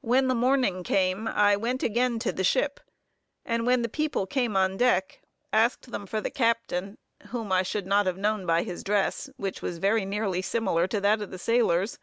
When 0.00 0.26
the 0.26 0.34
morning 0.34 0.82
came, 0.82 1.28
I 1.28 1.54
went 1.54 1.84
again 1.84 2.18
to 2.18 2.32
the 2.32 2.42
ship, 2.42 2.80
and 3.44 3.64
when 3.64 3.82
the 3.82 3.88
people 3.88 4.26
came 4.26 4.56
on 4.56 4.76
deck, 4.76 5.20
asked 5.52 5.92
them 5.92 6.04
for 6.04 6.20
the 6.20 6.32
captain, 6.32 6.98
whom 7.28 7.52
I 7.52 7.62
should 7.62 7.86
not 7.86 8.06
have 8.06 8.18
known 8.18 8.44
by 8.44 8.64
his 8.64 8.82
dress, 8.82 9.30
which 9.36 9.62
was 9.62 9.78
very 9.78 10.04
nearly 10.04 10.42
similar 10.42 10.88
to 10.88 11.00
that 11.00 11.22
of 11.22 11.30
the 11.30 11.38
sailors. 11.38 12.00